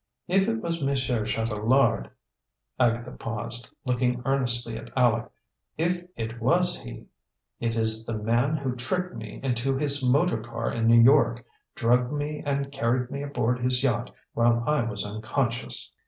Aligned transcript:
"If 0.27 0.47
it 0.47 0.61
was 0.63 0.81
Monsieur 0.81 1.25
Chatelard," 1.27 2.09
Agatha 2.79 3.11
paused, 3.11 3.69
looking 3.85 4.23
earnestly 4.25 4.75
at 4.75 4.89
Aleck, 4.97 5.29
"if 5.77 6.03
it 6.15 6.41
was 6.41 6.79
he, 6.81 7.05
it 7.59 7.75
is 7.75 8.03
the 8.07 8.15
man 8.17 8.57
who 8.57 8.75
tricked 8.75 9.15
me 9.15 9.39
into 9.43 9.77
his 9.77 10.03
motor 10.03 10.41
car 10.41 10.71
in 10.71 10.87
New 10.87 10.99
York, 10.99 11.45
drugged 11.75 12.11
me 12.13 12.41
and 12.43 12.71
carried 12.71 13.11
me 13.11 13.21
aboard 13.21 13.59
his 13.59 13.83
yacht 13.83 14.09
while 14.33 14.63
I 14.65 14.81
was 14.85 15.05
unconscious." 15.05 15.91